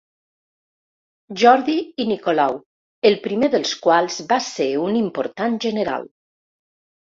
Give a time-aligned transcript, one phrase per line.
[1.41, 2.57] Jordi i Nicolau,
[3.11, 6.11] el primer dels quals va ser un important general.